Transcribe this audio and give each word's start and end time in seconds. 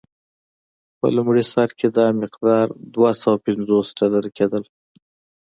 په 0.99 1.07
لومړي 1.15 1.43
سر 1.53 1.69
کې 1.79 1.87
دا 1.97 2.05
مقدار 2.21 2.67
دوه 2.95 3.11
سوه 3.21 3.35
پنځوس 3.45 3.87
ډالر 3.97 4.25
کېدل. 4.37 4.63